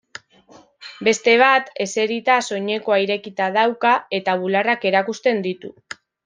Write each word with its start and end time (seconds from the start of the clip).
Beste 1.07 1.35
bat, 1.41 1.69
eserita, 1.85 2.37
soinekoa 2.47 2.97
irekita 3.03 3.51
dauka 3.59 3.93
eta 4.21 4.35
bularrak 4.45 4.89
erakusten 4.93 5.45
ditu. 5.49 5.73